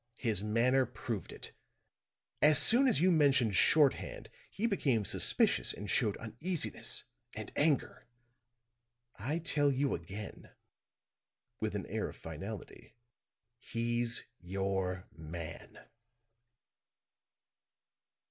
[0.17, 1.51] His manner proved it.
[2.41, 7.03] As soon as you mentioned shorthand he became suspicious and showed uneasiness
[7.35, 8.07] and anger.
[9.19, 10.49] I tell you again,"
[11.59, 12.95] with an air, of finality,
[13.59, 15.77] "he's your man."